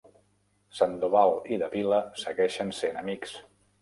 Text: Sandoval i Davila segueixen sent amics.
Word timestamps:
Sandoval 0.77 1.35
i 1.55 1.59
Davila 1.65 1.99
segueixen 2.25 2.73
sent 2.79 2.99
amics. 3.03 3.37